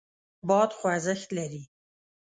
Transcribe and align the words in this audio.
باد 0.47 0.69
خوځښت 0.79 1.29
لري. 1.37 1.63